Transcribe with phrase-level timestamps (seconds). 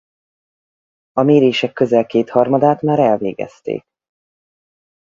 [1.11, 3.83] A mérések közel kétharmadát már elvégezték.